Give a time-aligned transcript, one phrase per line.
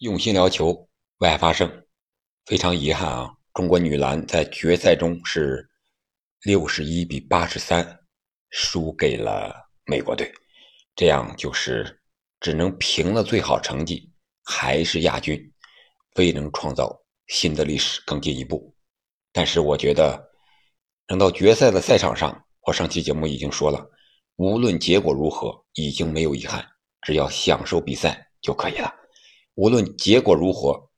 [0.00, 0.86] 用心聊球，
[1.18, 1.86] 为爱发声。
[2.44, 5.66] 非常遗憾啊，中国女篮在决赛中是
[6.42, 7.98] 六十一比八十三
[8.50, 9.54] 输给了
[9.86, 10.30] 美国队，
[10.94, 11.98] 这样就是
[12.40, 14.12] 只能平了最好成绩，
[14.44, 15.40] 还是亚军，
[16.16, 16.94] 未能创造
[17.28, 18.76] 新的历史更进一步。
[19.32, 20.22] 但是我觉得，
[21.06, 23.82] 等到决赛的赛场上，我上期节目已经说了，
[24.36, 26.62] 无论结果如何，已经没有遗憾，
[27.00, 28.94] 只要享受比赛就可以了。
[29.56, 30.90] 无论结果如何，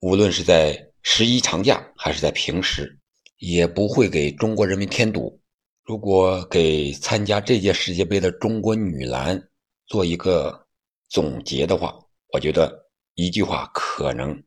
[0.00, 2.98] 无论是在十一长假还是在平时，
[3.36, 5.38] 也不会给中国人民添堵。
[5.84, 9.50] 如果给参加这届世界杯的中国女篮
[9.84, 10.66] 做一个
[11.10, 11.94] 总结的话，
[12.32, 14.42] 我觉得一句话可能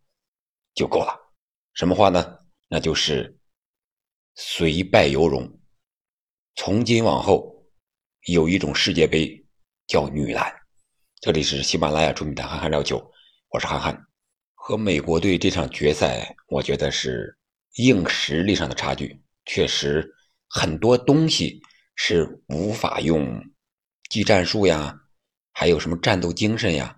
[0.73, 1.15] 就够了。
[1.75, 2.39] 什么话呢？
[2.67, 3.37] 那就是
[4.33, 5.47] 虽败犹荣。
[6.55, 7.55] 从今往后，
[8.25, 9.45] 有一种世界杯
[9.85, 10.51] 叫女篮。
[11.21, 12.97] 这里是喜马拉雅出品的《憨憨聊球》，
[13.49, 13.99] 我是憨憨。
[14.53, 17.35] 和美国队这场决赛，我觉得是
[17.77, 20.07] 硬实力上的差距，确实
[20.47, 21.59] 很多东西
[21.95, 23.41] 是无法用
[24.09, 24.95] 技战术呀，
[25.51, 26.95] 还有什么战斗精神呀，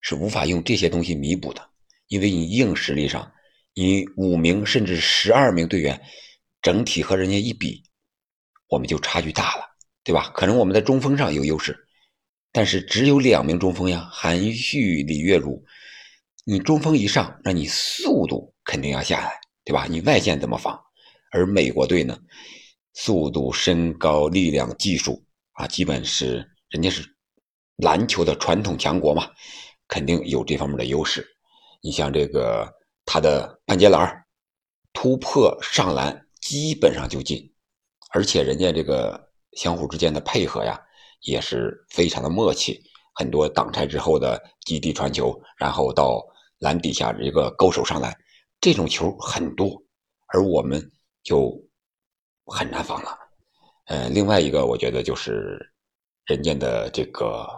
[0.00, 1.70] 是无法用这些东西弥补的。
[2.08, 3.30] 因为你硬实力上，
[3.74, 6.00] 你五名甚至十二名队员，
[6.62, 7.84] 整体和人家一比，
[8.68, 9.64] 我们就差距大了，
[10.02, 10.32] 对吧？
[10.34, 11.84] 可能我们在中锋上有优势。
[12.50, 15.64] 但是只有两名中锋呀，韩旭、李月汝，
[16.44, 19.32] 你中锋一上，那你速度肯定要下来，
[19.64, 19.86] 对吧？
[19.88, 20.80] 你外线怎么防？
[21.30, 22.18] 而美国队呢，
[22.94, 27.04] 速度、身高、力量、技术啊，基本是人家是
[27.76, 29.30] 篮球的传统强国嘛，
[29.86, 31.26] 肯定有这方面的优势。
[31.82, 32.66] 你像这个
[33.04, 34.24] 他的半截篮
[34.94, 37.52] 突破上篮基本上就进，
[38.10, 40.80] 而且人家这个相互之间的配合呀。
[41.20, 42.80] 也是非常的默契，
[43.14, 46.24] 很多挡拆之后的基地传球，然后到
[46.58, 48.16] 篮底下一个勾手上篮，
[48.60, 49.82] 这种球很多，
[50.28, 50.80] 而我们
[51.22, 51.52] 就
[52.46, 53.18] 很难防了。
[53.86, 55.58] 呃，另外一个我觉得就是
[56.26, 57.48] 人家的这个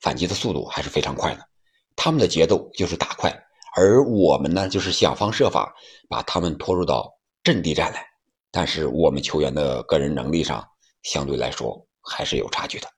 [0.00, 1.48] 反击的速度还是非常快的，
[1.96, 3.32] 他们的节奏就是打快，
[3.76, 5.74] 而我们呢就是想方设法
[6.08, 7.10] 把他们拖入到
[7.42, 8.04] 阵地战来，
[8.50, 10.66] 但是我们球员的个人能力上
[11.02, 11.86] 相对来说。
[12.02, 12.88] 还是有差距的。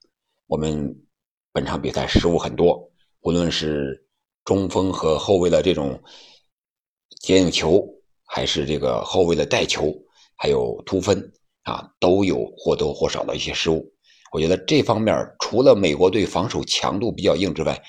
[0.46, 0.94] 我们
[1.52, 4.06] 本场比赛失误很多，无论是
[4.44, 6.02] 中锋和后卫的这种
[7.20, 7.82] 接应球，
[8.24, 9.92] 还是这个后卫的带球，
[10.36, 11.32] 还有突分
[11.62, 13.90] 啊，都有或多或少的一些失误。
[14.32, 17.80] 我觉得这方面除了美国队防守强度比较硬之外，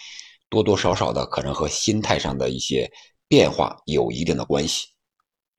[0.48, 2.90] 多多少少的可能和心态上的一些
[3.28, 4.88] 变化有一定的关系。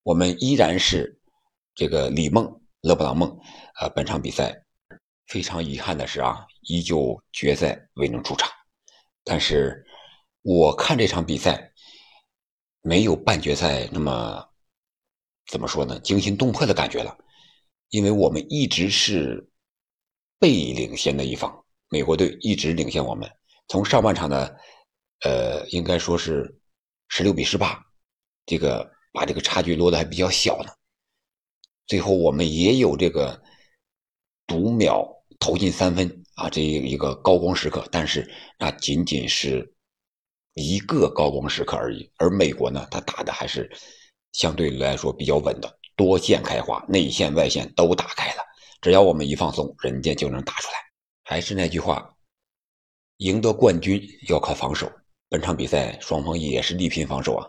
[0.03, 1.21] 我们依然是
[1.75, 3.28] 这个李梦、勒布朗梦，
[3.81, 4.66] 呃，本场比赛。
[5.26, 8.48] 非常遗憾的是啊，依旧决赛未能出场。
[9.25, 9.84] 但是，
[10.42, 11.72] 我看这场比赛
[12.81, 14.48] 没有半决赛那么
[15.48, 15.98] 怎么说呢？
[15.98, 17.19] 惊心动魄的感觉了，
[17.88, 19.50] 因为我们一直是
[20.38, 23.28] 被领先的一方，美国队一直领先我们。
[23.66, 24.56] 从上半场的
[25.25, 26.56] 呃，应该说是
[27.08, 27.84] 十六比十八，
[28.47, 30.70] 这个把这个差距落得还比较小呢。
[31.88, 33.43] 最后我们也有这个
[34.47, 35.16] 读秒。
[35.38, 39.74] 投进三分啊，这一一个高光时刻，但是那仅仅是
[40.54, 42.10] 一个高光时刻而已。
[42.16, 43.70] 而美国呢，他打的还是
[44.32, 48.42] 相对来说比较稳的，多线开花，内线外线都打开了。
[48.80, 50.75] 只要我们一放松，人家就能打出来。
[51.25, 52.08] 还是那句话，
[53.19, 54.91] 赢得冠军要靠防守。
[55.28, 57.46] 本场比赛双方也是力拼防守啊。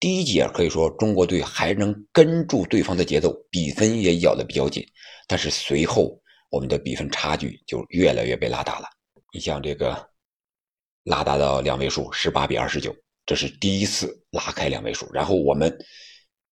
[0.00, 4.84] 第一节可以说中国队还能跟住对方的节奏，比分也咬得比较紧，
[5.26, 6.20] 但是随后。
[6.54, 8.86] 我们的比分差距就越来越被拉大了。
[9.32, 10.08] 你像这个
[11.02, 12.94] 拉大到两位数，十八比二十九，
[13.26, 15.12] 这是第一次拉开两位数。
[15.12, 15.76] 然后我们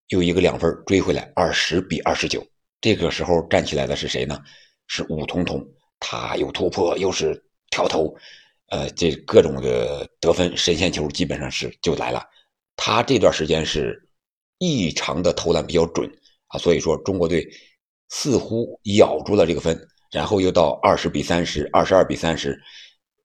[0.09, 2.45] 又一个两分追回来，二十比二十九。
[2.81, 4.43] 这个时候站起来的是谁呢？
[4.89, 5.65] 是武彤彤，
[6.01, 7.41] 他又突破又是
[7.71, 8.13] 跳投，
[8.71, 12.29] 呃，这各种的得分神仙球基本上是就来了。
[12.75, 14.05] 他这段时间是
[14.59, 16.11] 异常的投篮比较准
[16.49, 17.49] 啊，所以说中国队
[18.09, 19.79] 似乎咬住了这个分。
[20.13, 22.57] 然后又到二十比三十，二十二比三十，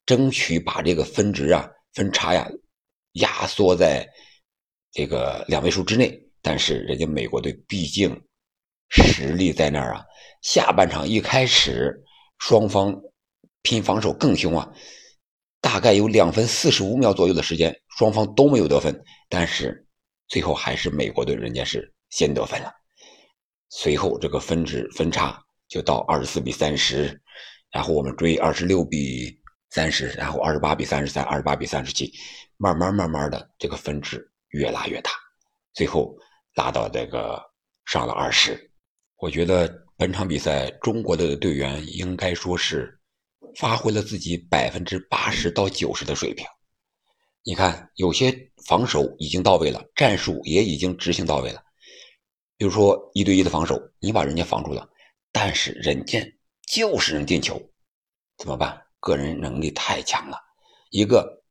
[0.06, 2.50] 争取把这个分值啊、分差呀
[3.14, 4.08] 压缩在
[4.92, 6.18] 这个两位数之内。
[6.42, 8.18] 但是人家美国队毕竟
[8.90, 10.06] 实力在那儿啊。
[10.42, 12.02] 下半场一开始，
[12.38, 12.96] 双方
[13.64, 14.72] 拼防守更凶啊，
[15.60, 18.98] 大概有两分四十五秒左右的时间，双方都没有得分。
[19.28, 19.86] 但是
[20.30, 22.72] 最后还是美国队人家是先得分了。
[23.70, 25.44] 随后这个分值分差。
[25.68, 27.20] 就到二十四比三十，
[27.72, 29.38] 然后我们追二十六比
[29.70, 32.12] 三十，然后二十八比三十三，二十八比三十七，
[32.58, 35.12] 慢慢慢慢的这个分值越拉越大，
[35.74, 36.16] 最后
[36.56, 37.42] 拉到这个
[37.86, 38.72] 上了二十。
[39.18, 39.68] 我觉得
[39.98, 42.98] 本场比赛中国的队员应该说是
[43.56, 46.46] 发挥了自己百分之八十到九十的水平。
[47.44, 51.64] 你看，有些防守已经到位了，战术也已经执行到位了。
[52.58, 54.88] 比如说一对一的防守，你把人家防住了，
[55.32, 56.20] 但是人家
[56.68, 57.62] 就是能进球，
[58.38, 58.82] 怎么办？
[59.00, 60.38] 个人能力太强了，
[60.90, 61.44] 一个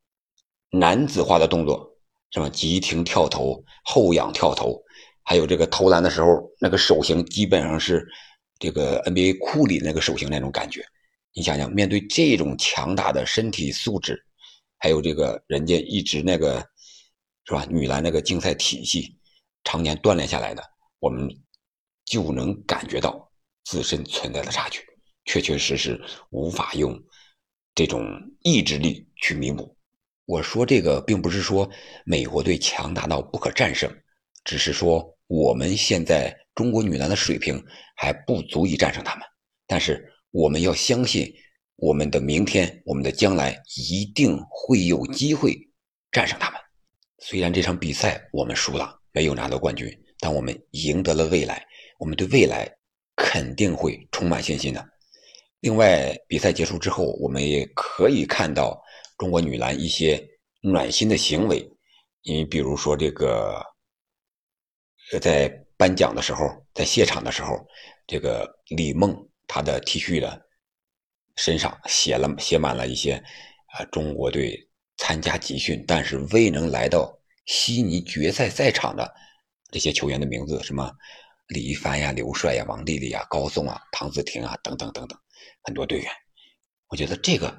[0.69, 1.89] 男子化的动作，
[2.31, 4.83] 什么急停跳投、后仰跳投。
[5.23, 8.07] 还有这个投篮的时候，那个手型基本上是
[8.59, 10.85] 这个 NBA 库里那个手型那种感觉。
[11.33, 14.25] 你想想，面对这种强大的身体素质，
[14.77, 16.59] 还有这个人家一直那个
[17.45, 17.65] 是吧？
[17.69, 19.17] 女篮那个竞赛体系，
[19.63, 20.63] 常年锻炼下来的，
[20.99, 21.29] 我们
[22.05, 23.26] 就能感觉到
[23.67, 24.79] 自身存在的差距，
[25.25, 25.99] 确确实实
[26.29, 26.97] 无法用
[27.75, 28.01] 这种
[28.41, 29.75] 意志力去弥补。
[30.25, 31.69] 我说这个，并不是说
[32.05, 33.93] 美国队强大到不可战胜，
[34.43, 35.13] 只是说。
[35.29, 37.61] 我们现在中国女篮的水平
[37.97, 39.25] 还不足以战胜他们，
[39.67, 41.29] 但是我们要相信，
[41.75, 45.53] 我们的明天，我们的将来一定会有机会
[46.13, 46.61] 战胜他们。
[47.19, 49.91] 虽然这场比赛我们输了，没有拿到冠军，
[50.21, 51.61] 但我们赢得了未来，
[51.99, 52.76] 我们对未来
[53.17, 54.89] 肯定会充满信心的。
[55.59, 58.81] 另外，比赛结束之后，我们也可以看到
[59.17, 60.25] 中国女篮一些
[60.61, 61.69] 暖心的行为，
[62.23, 63.61] 你比如说这个。
[65.21, 65.47] 在
[65.77, 67.55] 颁奖的时候，在谢场的时候，
[68.05, 69.15] 这个李梦
[69.47, 70.45] 她的 T 恤的
[71.37, 73.13] 身上写了写满了一些
[73.67, 74.67] 啊中国队
[74.97, 79.09] 参加集训但是未能来到悉尼决赛赛场的
[79.71, 80.91] 这些球员的名字，什么
[81.47, 85.17] 李一帆呀、刘帅呀、王丽丽啊、高颂啊、唐子婷啊等等等等，
[85.63, 86.11] 很多队员，
[86.89, 87.57] 我觉得这个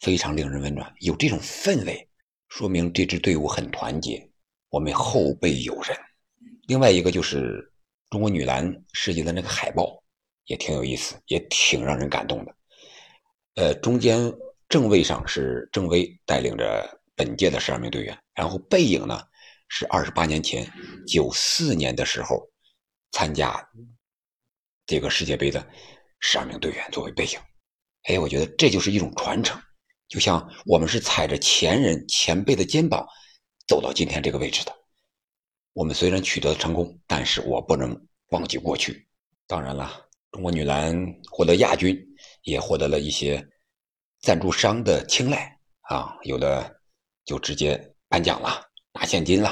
[0.00, 2.08] 非常令人温暖，有这种氛围，
[2.48, 4.30] 说明这支队伍很团结，
[4.70, 5.96] 我们后辈有人。
[6.68, 7.70] 另外一个就是
[8.08, 10.02] 中国女篮设计的那个海报，
[10.46, 12.56] 也挺有意思，也挺让人感动的。
[13.56, 14.32] 呃，中间
[14.68, 19.22] 正位上是郑薇带领着本届的十二名队员，然后背影呢
[19.68, 20.66] 是二十八年前
[21.06, 22.48] 九四年的时候
[23.16, 23.66] 参加
[24.84, 25.66] 这个世界杯的
[26.20, 27.38] 十二名队员作为背影。
[28.02, 29.58] 哎，我觉得这就是一种传承，
[30.06, 33.06] 就像我们是踩着前人前辈的肩膀
[33.66, 34.72] 走到今天这个位置的。
[35.72, 37.98] 我们虽然取得了成功，但是我不能
[38.32, 39.08] 忘记过去。
[39.46, 39.90] 当然了，
[40.30, 40.94] 中国女篮
[41.30, 41.98] 获得亚军，
[42.42, 43.42] 也获得了一些
[44.20, 45.58] 赞助商的青睐
[45.88, 46.70] 啊，有的
[47.24, 48.62] 就直接颁奖了，
[48.92, 49.48] 拿现金了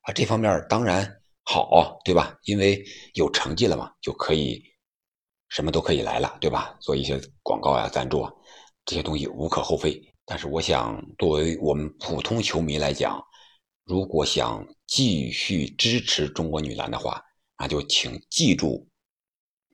[0.00, 0.12] 啊。
[0.12, 2.36] 这方面当然好，对吧？
[2.42, 2.84] 因为
[3.14, 4.60] 有成绩了嘛，就可以
[5.48, 6.76] 什么都可以来了，对吧？
[6.80, 8.32] 做一些广告啊、赞助啊，
[8.84, 10.02] 这些东西无可厚非。
[10.24, 13.24] 但是我想，作为我们普通球迷来讲，
[13.84, 17.22] 如果想继续支持中国女篮的话，
[17.56, 18.88] 那就请记住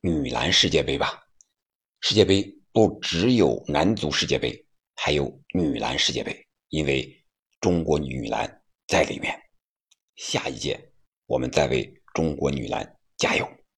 [0.03, 1.23] 女篮世界杯吧。
[2.01, 7.25] 世界杯不只有男足世界杯，还有女篮世界杯，因为
[7.63, 9.41] 中国女篮在里面。
[10.17, 10.92] 下一届
[11.27, 13.62] 我们在为中国女篮加油。